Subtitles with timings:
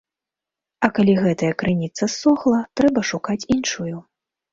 [0.85, 3.93] А калі гэтая крыніца ссохла, трэба шукаць іншую.